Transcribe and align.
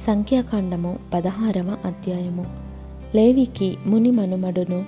సంఖ్యాకాండము 0.00 0.98
పదహారవ 1.14 1.76
అధ్యాయము. 1.84 2.46
లేవికి 3.14 3.76
ముని 3.86 4.10
మనుమడును 4.10 4.84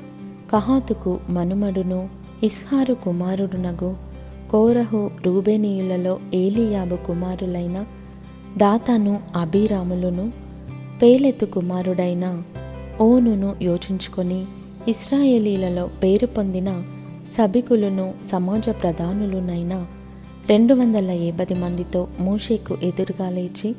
కహాతుకు 0.52 1.18
మనుమడును 1.30 2.08
ఇస్హారు 2.42 2.94
కుమారుడునగు. 2.94 3.96
కోరహు 4.50 5.10
రూబేనీయులలో 5.26 6.18
ఏలియాబు 6.34 6.96
కుమారులైన 6.96 7.86
దాతాను 8.56 9.20
అభిరాములును 9.36 10.32
పేలెతు 11.02 11.44
కుమారుడైన 11.44 12.42
ఓనును 13.00 13.56
యోచించుకొని 13.62 14.44
ఇస్రాయేలీలలో 14.88 15.90
పేరు 16.02 16.26
పొందిన 16.26 16.82
సభికులను 17.38 18.14
సమాజ 18.32 18.68
ప్రధానులునైన 18.82 19.86
రెండు 20.48 20.74
వందల 20.74 21.10
ఏబది 21.10 21.54
మందితో 21.54 22.08
మోషేకు 22.20 22.76
ఎదురుగా 22.82 23.30
లేచి 23.30 23.74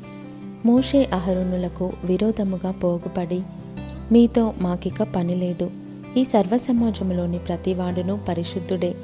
మోషే 0.66 1.08
అహరుణులకు 1.12 1.92
విరోధముగా 2.04 2.70
పోగుపడి 2.70 3.42
మీతో 4.12 4.54
మాకిక 4.60 5.02
పని 5.02 5.34
లేదు. 5.34 5.70
ఈ 6.16 6.24
సర్వ 6.24 6.56
సమాజంలోని 6.56 7.38
ప్రతివాడును 7.38 8.20
పరిశుద్ధుడే. 8.28 8.94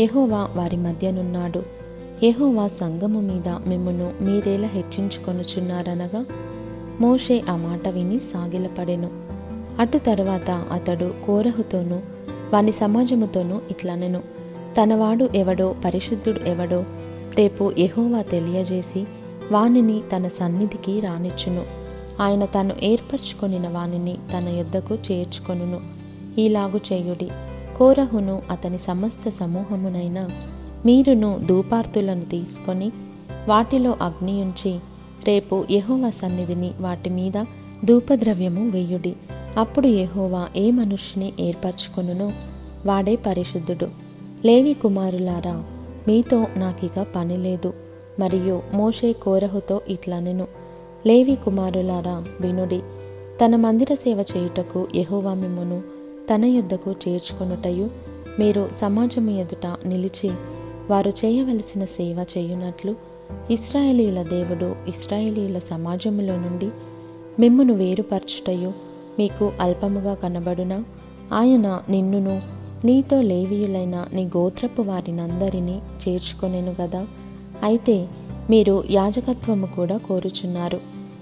యహోవా 0.00 0.48
వారి 0.54 0.76
మధ్యనున్నాడు. 0.76 1.62
యహోవా 2.22 2.68
సంగము 2.68 3.20
మీద 3.20 3.48
మిమ్మును 3.48 4.12
మీరేలా 4.20 4.68
హెచ్చించుకొనుచున్నారనగా 4.68 6.24
మోషే 7.00 7.42
ఆ 7.50 7.56
మాట 7.56 7.88
విని 7.88 8.20
సాగిలపడెను. 8.20 9.10
అటు 9.78 9.98
తరువాత 9.98 10.50
అతడు 10.50 11.14
కోరహుతోనూ 11.26 12.00
వాని 12.52 12.72
సమాజముతోనూ 12.72 13.60
ఇట్లనెను. 13.70 14.20
తనవాడు 14.82 15.28
ఎవడో 15.34 15.74
పరిశుద్ధుడు 15.84 16.40
ఎవడో 16.40 16.84
రేపు 17.34 17.72
యహోవా 17.78 18.22
తెలియజేసి 18.22 19.04
వానిని 19.52 20.02
తన 20.16 20.28
సన్నిధికి 20.28 21.00
రానిచ్చును. 21.00 21.64
ఆయన 22.20 22.44
తను 22.44 22.74
ఏర్పరచుకొనిన 22.82 23.68
వానిని 23.68 24.16
తన 24.32 24.48
యొద్దకు 24.48 24.98
చేర్చుకొనును. 25.12 25.80
ఈలాగు 26.40 26.80
చేయుడి. 26.92 27.28
కోరహును 27.76 28.42
అతని 28.50 28.78
సమస్త 28.78 29.28
సమూహమునైన 29.28 30.28
మీరును 30.86 31.40
ధూపార్తులను 31.46 32.24
తీసుకొని 32.24 32.92
వాటిలో 33.48 33.96
అగ్ని 34.02 34.42
ఉంచి 34.42 34.78
రేపు 35.26 35.64
యహోవా 35.70 36.10
సన్నిధిని 36.10 36.70
వాటి 36.80 37.10
మీద 37.10 37.44
ధూపద్రవ్యము 37.84 38.70
వేయుడి. 38.70 39.14
అప్పుడు 39.56 39.86
యహోవా 39.86 40.48
ఏ 40.56 40.70
మనుష్యుని 40.70 41.32
ఏర్పరచుకొనునో? 41.40 42.32
వాడే 42.86 43.16
పరిశుద్ధుడు. 43.16 43.86
లేవి 44.44 44.74
కుమారులారా 44.74 45.64
మీతో 46.08 46.46
నాకిక 46.56 47.06
పని 47.16 47.36
లేదు. 47.36 47.74
మరియు 48.18 48.62
మోషే 48.74 49.12
కోరహుతో 49.12 49.80
ఇట్లనెను. 49.88 50.46
లేవి 51.06 51.36
కుమారులారా 51.36 52.24
వినుడి 52.40 52.80
తన 53.44 53.56
మందిర 53.56 53.94
సేవ 53.94 54.24
చేయుటకు 54.36 54.88
యహోవా 54.94 55.34
మిమ్మును 55.34 55.82
తన 56.34 56.44
యొద్దకు 56.44 56.94
చేర్చుకొనుటయు 57.08 57.90
మీరు 58.38 58.68
సమాజము 58.72 59.30
ఎదుట 59.30 59.66
నిలిచి 59.86 60.30
వారు 60.90 61.10
చేయవలసిన 61.10 61.84
సేవ 61.84 62.24
చేయునట్లు 62.38 62.94
ఇస్రాయేలీల 63.50 64.22
దేవుడు 64.22 64.76
ఇస్రాయేలీల 64.88 65.58
సమాజములో 65.58 66.36
నుండి 66.36 66.70
మిమ్మును 67.40 67.74
వేరుపరచుటయు 67.74 68.72
మీకు 69.18 69.52
అల్పముగా 69.60 70.14
కనబడునా? 70.14 70.84
ఆయన 71.32 71.80
నిన్నును 71.88 72.42
నీతో 72.84 73.20
లేవీయులైన 73.20 74.06
నీ 74.12 74.24
గోత్రపు 74.24 74.82
వారినందరినీ 74.82 75.80
చేర్చుకొనెను 76.08 76.74
గదా? 76.80 77.06
అయితే 77.62 78.06
మీరు 78.50 78.84
యాజకత్వము 78.90 79.66
కూడా 79.66 79.96
కోరుచున్నారు. 79.96 80.80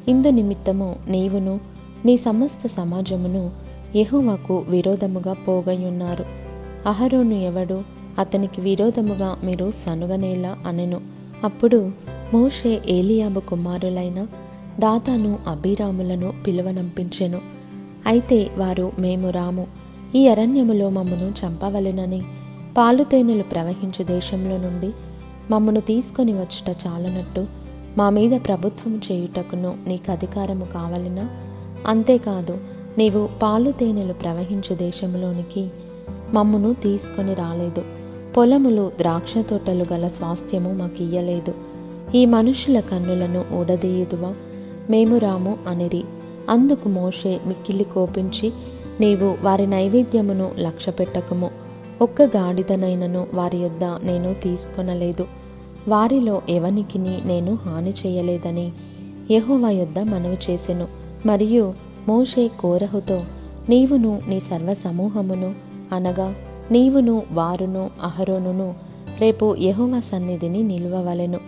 ఇందు 0.09 0.31
నిమిత్తము 0.31 0.97
నీవును 1.09 1.61
నీ 2.05 2.17
సమస్త 2.17 2.67
సమాజమును 2.67 3.51
యెహోవాకు 3.97 4.65
విరోధముగా 4.69 5.33
పోగయున్నారు 5.33 6.25
అహరోను 6.87 7.35
ఎవడు 7.35 7.81
అతనికి 8.19 8.61
విరోధముగా 8.61 9.37
మీరు 9.45 9.73
సనుగనేలా 9.87 10.57
అనెను. 10.67 11.01
అప్పుడు 11.45 11.91
మోషే 12.35 12.81
ఏలియాబు 12.89 13.41
కుమారులైన 13.41 14.27
దాతాను 14.79 15.39
అభిరాములను 15.49 16.33
పిలువనంపించెను. 16.47 17.41
అయితే 18.07 18.51
వారు 18.59 18.93
మేము 18.99 19.31
రాము. 19.31 19.67
ఈ 20.15 20.29
అరణ్యములో 20.29 20.89
మమ్మను 20.89 21.47
చంపవలెనని 21.47 22.23
పాలుతేనెలు 22.79 23.43
ప్రవహించు 23.43 24.03
దేశంలో 24.03 24.57
నుండి 24.57 24.91
మమ్మను 25.51 25.81
తీసుకొని 25.81 26.33
వచ్చుట 26.33 26.77
చాలనట్టు. 26.87 27.47
మా 27.99 28.11
మీద 28.11 28.41
ప్రభుత్వం 28.47 29.01
చేయుటకును 29.13 29.77
నీకు 29.87 30.13
అధికారము 30.13 30.65
కావలనా? 30.65 31.29
అంతేకాదు 31.87 32.59
నీవు 32.99 33.29
పాలు 33.43 33.71
తేనెలు 33.71 34.13
ప్రవహించు 34.13 34.75
దేశంలోనికి 34.75 35.69
మమ్మను 36.33 36.75
తీసుకొని 36.75 37.35
రాలేదు. 37.35 37.85
పొలములు 38.37 38.93
ద్రాక్ష 38.99 39.39
తోటలు 39.39 39.87
గల 39.93 40.09
స్వాస్థ్యము 40.09 40.73
మాకియ్యలేదు. 40.73 41.55
ఈ 42.15 42.25
మనుషుల 42.25 42.81
కన్నులను 42.81 43.45
ఊడదీయుదువా? 43.53 44.35
మేము 44.91 45.19
రాము 45.19 45.59
అనిరి. 45.69 46.05
అందుకు 46.51 46.89
మోషే 46.89 47.41
మిక్కిలి 47.47 47.85
కోపించి 47.85 48.53
నీవు 49.01 49.39
వారి 49.43 49.67
నైవేద్యమును 49.67 50.51
లక్ష్యపెట్టకుము. 50.59 51.51
ఒక్క 52.03 52.23
గాడిదనైనను 52.23 53.27
వారి 53.35 53.57
యొద్ద 53.57 53.85
నేను 53.85 54.35
తీసుకొనలేదు. 54.35 55.27
వారిలో 55.89 56.43
ఎవనికిని 56.49 57.19
నేను 57.25 57.55
హాని 57.55 57.91
చేయలేదని 57.91 58.73
యహోవా 59.31 59.71
యొద్ద 59.71 59.99
మనవి 59.99 60.39
చేసెను. 60.51 60.89
మరియు 61.27 61.75
మోషే 62.09 62.51
కోరహుతో 62.61 63.23
నీవును 63.69 64.23
నీ 64.29 64.41
సర్వ 64.41 64.75
సమూహమును 64.75 65.55
అనగా 65.93 66.35
నీవును 66.71 67.23
వారును 67.33 67.91
అహరోనును 68.03 68.75
రేపు 69.21 69.57
యహోవా 69.57 70.01
సన్నిధిని 70.01 70.63
నిలువవలెను. 70.63 71.41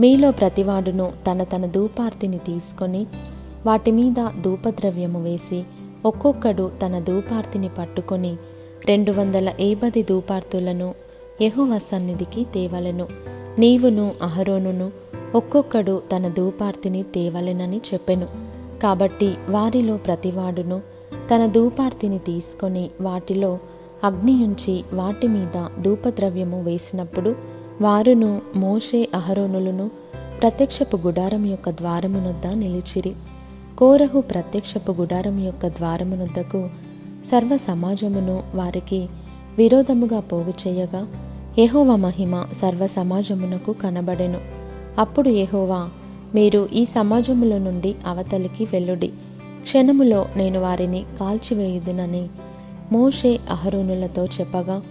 మీలో 0.00 0.30
ప్రతివాడును 0.30 1.12
తన 1.30 1.44
తన 1.44 1.66
ధూపార్తిని 1.66 2.38
తీసుకొని 2.38 3.06
వాటి 3.66 3.90
మీద 3.90 4.28
ధూపద్రవ్యము 4.40 5.22
వేసి 5.22 5.64
ఒక్కొక్కడు 6.04 6.70
తన 6.86 6.98
ధూపార్తిని 6.98 7.68
పట్టుకొని 7.68 8.36
రెండు 8.88 9.12
వందల 9.12 9.52
ఏబది 9.60 10.02
ధూపార్తులను 10.02 10.94
యెహోవా 11.42 11.78
సన్నిధికి 11.78 12.44
తేవలెను. 12.44 13.06
నీవును 13.58 14.12
అహరోనును 14.22 14.92
ఒక్కొక్కడు 15.34 16.02
తన 16.16 16.28
ధూపార్తిని 16.28 17.02
తేవలెనని 17.02 17.76
చెప్పెను. 17.76 18.26
కాబట్టి 18.82 19.34
వారిలో 19.48 19.96
ప్రతివాడును 19.96 20.82
తన 21.34 21.46
ధూపార్తిని 21.46 22.18
తీసుకొని 22.18 22.90
వాటిలో 23.00 23.58
అగ్నియుంచి 24.04 24.84
వాటి 24.92 25.28
మీద 25.28 25.82
ధూపద్రవ్యము 25.82 26.62
వేసినప్పుడు 26.62 27.36
వారును 27.80 28.42
మోషే 28.56 29.08
అహరోనులను 29.14 29.90
ప్రత్యక్షపు 30.40 30.96
గుడారం 30.96 31.46
యొక్క 31.46 31.70
ద్వారమునొద్ద 31.70 32.46
నిలిచిరి. 32.46 33.12
కోరహు 33.78 34.20
ప్రత్యక్షపు 34.20 34.92
గుడారం 34.92 35.44
యొక్క 35.44 35.66
ద్వారమునొద్దకు 35.68 36.70
సర్వ 37.24 37.56
సమాజమును 37.56 38.42
వారికి 38.54 39.06
విరోధముగా 39.58 40.20
పోగు 40.20 40.52
చేయగా 40.66 41.06
ఎహోవ 41.58 41.96
మహిమ 41.96 42.46
సర్వ 42.58 42.86
సమాజమునకు 42.86 43.72
కనబడెను. 43.72 44.40
అప్పుడు 44.98 45.28
ఎహోవా 45.28 45.88
మీరు 46.34 46.68
ఈ 46.72 46.84
సమాజములో 46.84 47.58
నుండి 47.58 47.94
అవతలికి 48.06 48.64
వెళ్ళుడి. 48.64 49.08
క్షణములో 49.62 50.26
నేను 50.36 50.60
వారిని 50.60 51.04
కాల్చివేయుదునని 51.20 52.28
మోషే 52.92 53.40
అహరోనులతో 53.50 54.24
చెప్పగా 54.24 54.82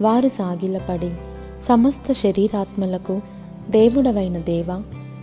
వారు 0.00 0.28
సాగిలపడి 0.28 1.14
సమస్త 1.68 2.12
శరీరాత్మలకు 2.12 3.20
దేవుడవైన 3.70 4.38
దేవ 4.38 4.82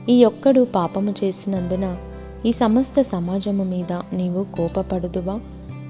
ఈ 0.09 0.25
ఒక్కడు 0.25 0.61
పాపము 0.75 1.16
చేసినందున 1.23 1.97
ఈ 2.45 2.51
సమస్త 2.51 3.01
సమాజము 3.01 3.63
మీద 3.63 3.94
నీవు 4.13 4.44
కోపపడుదువా? 4.57 5.39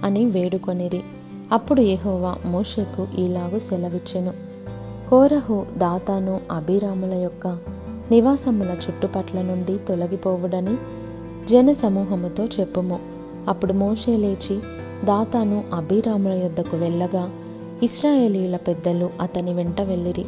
అని 0.03 0.25
వేడుకొనిరి. 0.25 1.01
అప్పుడు 1.51 1.81
యెహోవా 1.81 2.37
మోషకు 2.45 3.07
ఈలాగు 3.19 3.59
సెలవిచ్చెను. 3.59 4.33
కోరహు 5.09 5.65
దాతాను 5.77 6.39
అభిరాముల 6.51 7.13
యొక్క 7.13 7.47
నివాసముల 8.11 8.67
చుట్టుపట్ల 8.67 9.41
నుండి 9.41 9.77
తొలగిపోవుడని 9.87 10.75
జన 11.47 11.71
సమూహముతో 11.71 12.45
చెప్పుము. 12.45 12.99
అప్పుడు 13.47 13.73
మోషే 13.73 14.17
లేచి 14.17 14.59
దాతాను 15.05 15.63
అభిరాముల 15.73 16.31
యొద్దకు 16.31 16.77
వెళ్ళగా 16.77 17.29
ఇస్రాయేలీల 17.83 18.55
పెద్దలు 18.55 19.09
అతని 19.21 19.53
వెంట 19.53 19.81
వెళ్ళిరి. 19.81 20.25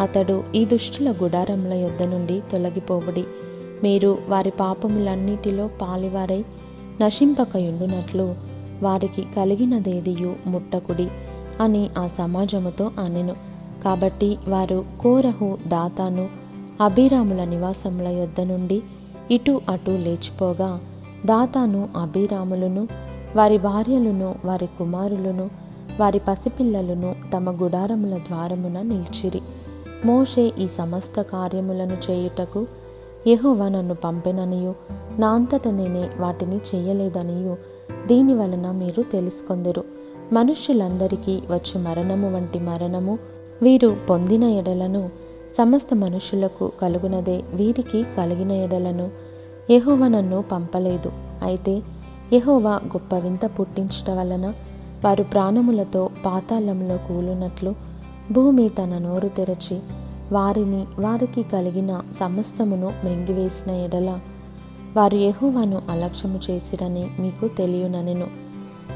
అతడు 0.00 0.42
ఈ 0.54 0.64
దుష్టుల 0.64 1.14
గుడారముల 1.22 1.72
యొద్ద 1.72 2.02
నుండి 2.02 2.42
తొలగిపోవుడి. 2.52 3.24
మీరు 3.82 4.18
వారి 4.28 4.50
పాపములన్నిటిలో 4.50 5.70
పాలివారై 5.82 6.44
నశింపకయుండునట్లు 7.00 8.49
వారికి 8.82 9.26
కలిగినదేదియు 9.36 10.36
ముట్టకుడి 10.46 11.08
అని 11.60 11.90
ఆ 11.98 12.06
సమాజముతో 12.06 12.90
అనెను. 13.04 13.36
కాబట్టి 13.84 14.38
వారు 14.48 14.84
కోరహు 15.00 15.58
దాతాను 15.66 16.28
అభిరాముల 16.80 17.44
నివాసముల 17.44 18.08
యొద్ద 18.08 18.40
నుండి 18.40 18.82
ఇటు 19.30 19.60
అటు 19.68 19.90
లేచిపోగా 19.90 20.80
దాతాను 21.26 21.88
అభిరాములను 21.96 22.88
వారి 23.36 23.58
భార్యలను 23.58 24.34
వారి 24.44 24.66
కుమారులను 24.66 25.50
వారి 26.00 26.20
పసిపిల్లలను 26.28 27.14
తమ 27.32 27.50
గుడారముల 27.62 28.18
ద్వారమున 28.18 28.82
నిలిచిరి. 28.82 29.40
మోషే 30.04 30.52
ఈ 30.58 30.68
సమస్త 30.68 31.22
కార్యములను 31.22 31.96
చేయుటకు 32.10 32.66
యెహోవా 33.26 33.68
నన్ను 33.68 33.94
పంపెననియు. 33.94 34.74
నా 35.18 35.28
అంతట 35.28 35.68
నేనే 35.68 36.10
వాటిని 36.18 36.56
చేయలేదనియు. 36.56 37.56
దీని 38.06 38.34
వలన 38.34 38.70
మీరు 38.70 39.02
తెలుసుకొందరు. 39.02 39.84
మనుష్యులందరికీ 40.32 41.42
వచ్చు 41.50 41.78
మరణము 41.78 42.34
వంటి 42.34 42.58
మరణము. 42.58 43.18
వీరు 43.62 43.96
పొందిన 44.10 44.44
ఎడలను 44.44 45.10
సమస్త 45.58 45.94
మనుషులకు 45.94 46.72
కలుగునదే 46.82 47.42
వీరికి 47.54 48.02
కలిగిన 48.18 48.52
ఎడలను. 48.52 49.10
యహోవ 49.70 50.08
నన్ను 50.08 50.44
పంపలేదు. 50.52 51.12
అయితే 51.42 51.82
యహోవా 52.32 52.70
గొప్ప 52.70 53.14
వింత 53.14 53.50
పుట్టించట 53.60 54.10
వలన 54.10 54.54
వారు 55.04 55.22
ప్రాణములతో 55.22 56.10
పాతాళంలో 56.26 56.96
కూలునట్లు 56.96 57.74
భూమి 58.32 58.68
తన 58.68 58.98
నోరు 58.98 59.28
తెరచి 59.28 59.80
వారిని 60.32 60.86
వారికి 60.98 61.42
కలిగిన 61.42 62.00
సమస్తమును 62.20 62.92
మృంగివేసిన 63.04 63.72
ఎడల 63.74 64.18
వారు 64.96 65.16
యెహోవాను 65.16 65.82
అలక్ష్యము 65.90 66.40
చేసిరని 66.50 67.06
మీకు 67.18 67.48
తెలియననెను. 67.48 68.26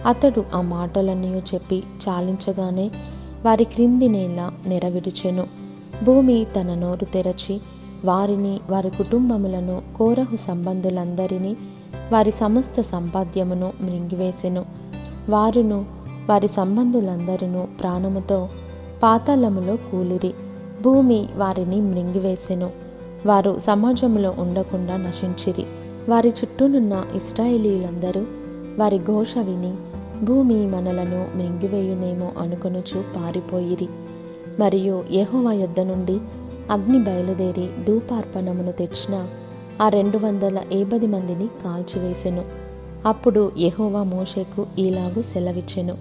అతడు 0.07 0.45
ఆ 0.55 0.61
మాటలన్నీ 0.61 1.43
చెప్పి 1.55 1.83
చాలించగానే 2.09 2.91
వారి 3.45 3.65
క్రింది 3.65 4.09
నేల 4.09 4.53
నెరవిడిచెను 4.67 5.47
భూమి 6.05 6.47
తన 6.57 6.75
నోరు 6.75 7.05
తెరచి 7.05 7.61
వారిని 8.05 8.61
వారి 8.71 8.91
కుటుంబములను 8.91 9.83
కోరహు 9.97 10.37
సంబంధులందరినీ 10.37 11.57
వారి 12.13 12.31
సమస్త 12.31 12.81
సంపాద్యమును 12.81 13.73
మృంగివేసెను. 13.81 14.65
వారును 15.29 15.85
వారి 16.29 16.49
సంబంధులందరూ 16.49 17.67
ప్రాణముతో 17.81 18.49
పాతాళములో 19.03 19.77
కూలిరి. 19.77 20.35
భూమి 20.83 21.29
వారిని 21.37 21.77
మృంగివేసెను. 21.77 22.71
వారు 23.27 23.59
సమాజంలో 23.59 24.35
ఉండకుండా 24.39 24.97
నశించిరి. 24.97 25.67
వారి 26.09 26.29
చుట్టూనున్న 26.29 27.05
ఇస్రాయేలీలందరూ 27.15 28.21
వారి 28.79 28.99
ఘోష 28.99 29.39
విని 29.39 29.75
భూమి 30.25 30.67
మనలను 30.67 31.27
మింగివేయునేమో 31.37 32.33
అనుకొనుచు 32.39 33.05
పారిపోయిరి. 33.17 33.89
మరియు 34.61 35.05
యెహోవా 35.11 35.53
యొద్ద 35.53 35.81
నుండి 35.81 36.19
అగ్ని 36.71 36.99
బయలుదేరి 36.99 37.69
ధూపార్పణమును 37.87 38.73
తెచ్చిన 38.73 39.29
ఆ 39.83 39.89
రెండు 39.89 40.19
వందల 40.19 40.63
ఏబది 40.73 41.07
మందిని 41.07 41.47
కాల్చివేసెను. 41.47 42.45
అప్పుడు 43.07 43.53
యహోవా 43.59 44.03
మోషేకు 44.03 44.67
ఈలాగు 44.79 45.23
సెలవిచ్చెను. 45.23 45.99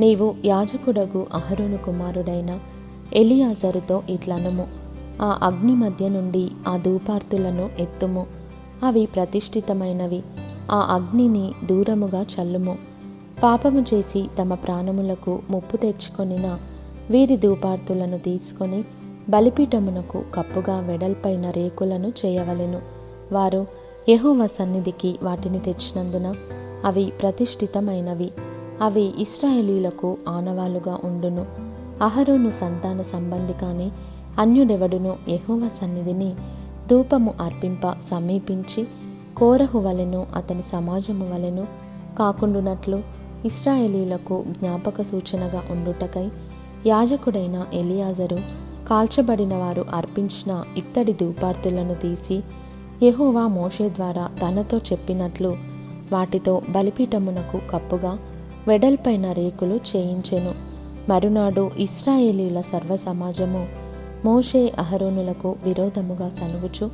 నీవు 0.00 0.34
యాజకుడగు 0.44 1.26
అహరోను 1.34 1.78
కుమారుడైన 1.78 2.58
ఎలియాజరుతో 3.14 4.02
ఇట్లనము. 4.10 4.66
ఆ 5.22 5.38
అగ్ని 5.42 5.72
మధ్య 5.72 6.08
నుండి 6.08 6.50
ఆ 6.68 6.76
ధూపార్తులను 6.76 7.70
ఎత్తుము. 7.78 8.37
అవి 8.82 9.06
ప్రతిష్ఠితమైనవి. 9.06 10.22
ఆ 10.70 10.78
అగ్నిని 10.94 11.52
దూరముగా 11.64 12.22
చల్లుము. 12.22 12.78
పాపము 13.42 13.84
చేసి 13.94 14.28
తమ 14.38 14.54
ప్రాణములకు 14.54 15.40
ముప్పు 15.50 15.76
తెచ్చుకొనిన 15.76 16.58
వీరి 17.10 17.36
ధూపార్తులను 17.36 18.18
తీసుకొని 18.18 18.84
బలిపీఠమునకు 19.28 20.22
కప్పుగా 20.34 20.80
వెడల్పైన 20.80 21.50
రేకులను 21.50 22.12
చేయవలెను. 22.26 22.80
వారు 23.32 23.66
యెహోవా 24.08 24.46
సన్నిధికి 24.46 25.18
వాటిని 25.22 25.58
తెచ్చినందున 25.58 26.34
అవి 26.84 27.12
ప్రతిష్ఠితమైనవి. 27.22 28.30
అవి 28.82 29.12
ఇస్రాయేలీలకు 29.18 30.16
ఆనవాలుగా 30.28 31.00
ఉండును. 31.04 31.46
అహరోను 32.02 32.52
సంతాన 32.60 33.02
సంబంధి 33.02 33.52
కాని 33.52 33.90
అన్యుడెవడును 34.38 35.16
యెహోవా 35.28 35.68
సన్నిధిని 35.80 36.34
ధూపము 36.90 37.34
అర్పింప 37.40 37.92
సమీపించి 38.10 38.86
కోరహు 39.36 39.78
వలెను 39.78 40.26
అతని 40.34 40.62
సమాజము 40.62 41.34
వలెను 41.34 41.66
కాకుండునట్లు 42.18 43.02
ఇస్రాయేలీలకు 43.44 44.44
జ్ఞాపక 44.48 45.02
సూచనగా 45.02 45.62
ఉండుటకై 45.70 46.28
యాజకుడైన 46.86 47.66
ఎలియాజరు 47.72 48.38
కాల్చబడిన 48.88 49.54
వారు 49.54 49.84
అర్పించిన 49.94 50.64
ఇత్తడి 50.76 51.12
ధూపార్తులను 51.12 51.94
తీసి 51.94 52.42
యహోవా 53.02 53.46
మోషే 53.46 53.88
ద్వారా 53.88 54.30
తనతో 54.42 54.78
చెప్పినట్లు 54.78 55.56
వాటితో 56.12 56.62
బలిపీఠమునకు 56.70 57.60
కప్పుగా 57.70 58.18
వెడల్పైన 58.68 59.32
రేకులు 59.32 59.80
చేయించెను. 59.96 60.54
మరునాడు 61.08 61.70
ఇస్రాయేలీల 61.78 62.60
సర్వ 62.60 62.96
సమాజము 62.96 63.68
మోషే 64.24 64.72
అహరోనులకు 64.78 65.56
విరోధముగా 65.64 66.28
సనుగుచు 66.28 66.90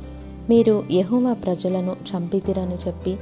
మీరు 0.49 0.83
యెహోవా 0.91 1.33
ప్రజలను 1.33 1.95
చంపితిరని 2.11 2.75
చెప్పి 2.87 3.17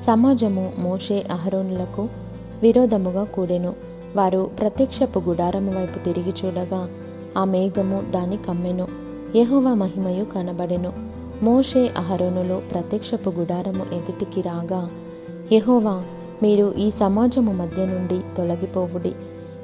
సమాజము 0.00 0.72
మోషే 0.78 1.26
అహరోనులకు 1.30 2.08
విరోధముగా 2.62 3.24
కూడెను. 3.24 3.74
వారు 4.16 4.50
ప్రత్యక్షపు 4.58 5.18
గుడారము 5.18 5.72
వైపు 5.72 5.98
తిరిగి 5.98 6.32
చూడగా 6.44 6.88
ఆ 7.36 7.44
మేఘము 7.44 8.02
దాని 8.10 8.36
కమ్మెను 8.36 8.88
యెహోవా 9.36 9.74
మహిమయు 9.74 10.24
కనబడెను. 10.24 10.92
మోషే 11.42 11.90
అహరోనులు 11.96 12.62
ప్రత్యక్షపు 12.70 13.30
గుడారము 13.30 13.86
ఎదుటికి 13.92 14.40
రాగా 14.40 14.90
యహోవా 15.52 16.04
మీరు 16.42 16.74
ఈ 16.78 16.90
సమాజము 16.90 17.52
మధ్య 17.52 17.86
నుండి 17.86 18.20
తొలగిపోవుడి. 18.36 19.10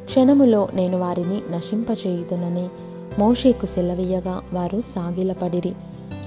క్షణములో 0.04 0.68
నేను 0.74 0.98
వారిని 0.98 1.56
నశింపచేయుదునని 1.56 2.68
మోషేకు 3.18 3.66
సెలవీయగా 3.66 4.42
వారు 4.52 4.80
సాగిలపడిరి. 4.80 5.72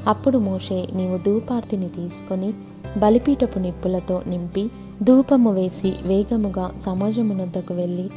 అప్పుడు 0.07 0.37
మోషే 0.37 0.87
నీవు 0.93 1.17
ధూపార్తిని 1.17 1.89
తీసుకొని 1.89 2.53
బలిపీఠపు 2.97 3.59
నిప్పులతో 3.59 4.21
నింపి 4.27 4.69
ధూపము 5.03 5.51
వేసి 5.53 5.93
వేగముగా 6.03 6.71
సమాజమునొద్దకు 6.85 7.73
వెళ్ళి 7.73 8.09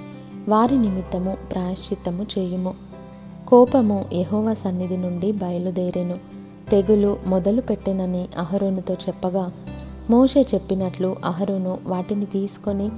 వారి 0.49 0.79
నిమిత్తము 0.79 1.37
ప్రాయశ్చిత్తము 1.53 2.27
చేయుము. 2.39 2.75
కోపము 3.49 4.05
యహోవ 4.13 4.55
సన్నిధి 4.55 4.97
నుండి 4.97 5.33
బయలుదేరెను. 5.33 6.19
తెగులు 6.71 7.19
మొదలు 7.27 7.61
పెట్టెనని 7.61 8.29
అహరోనుతో 8.39 8.95
చెప్పగా 8.95 9.53
మోషే 10.11 10.47
చెప్పినట్లు 10.55 11.17
అహరోను 11.25 11.79
వాటిని 11.87 12.25
తీసుకొని 12.25 12.89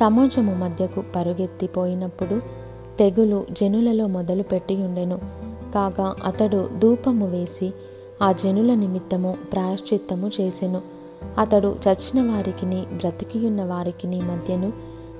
సమాజము 0.00 0.54
మధ్యకు 0.54 1.04
పరుగెత్తిపోయినప్పుడు 1.16 2.61
తెగులు 2.98 3.46
జనులలో 3.52 4.06
మొదలుపెట్టి 4.06 4.74
ఉండెను. 4.74 5.18
కాగా 5.74 6.14
అతడు 6.24 6.70
ధూపము 6.78 7.26
వేసి 7.26 7.72
ఆ 8.22 8.32
జనుల 8.32 8.74
నిమిత్తము 8.74 9.36
ప్రాయశ్చిత్తము 9.52 10.30
చేసెను. 10.40 10.80
అతడు 11.38 11.76
చచ్చిన 11.88 12.32
వారికిని 12.32 12.84
బ్రతికియున్న 12.92 13.64
వారికిని 13.64 14.20
మధ్యను 14.20 14.72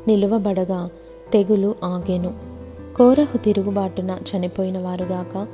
నిలువబడగా 0.08 0.90
తెగులు 1.32 1.74
ఆగెను. 1.84 2.34
కోరహు 2.96 3.36
తిరుగుబాటున 3.36 4.18
చనిపోయిన 4.30 4.78
వారుగాక 4.78 5.46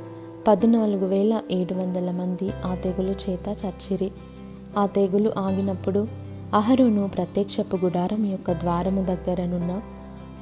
పద్నాలుగు 0.47 1.05
వేల 1.05 1.41
ఏడు 1.51 1.73
వందల 1.73 2.11
మంది 2.11 2.51
ఆ 2.65 2.75
తెగులు 2.75 3.11
చేత 3.11 3.55
చచ్చిరి. 3.65 4.11
ఆ 4.77 4.85
తెగులు 4.85 5.31
ఆగినప్పుడు 5.37 6.07
అహరును 6.53 7.07
ప్రత్యక్షపు 7.07 7.75
గుడారం 7.75 8.25
యొక్క 8.25 8.51
ద్వారము 8.51 9.05
దగ్గరనున్న 9.05 9.81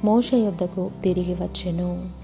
మోష 0.04 0.34
యొద్దకు 0.34 0.90
తిరిగి 1.02 1.34
వచ్చెను. 1.34 2.17